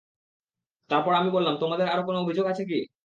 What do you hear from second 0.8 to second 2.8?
তারপর আমি বললাম, তোমাদের আরো কোন অভিযোেগ আছে কি?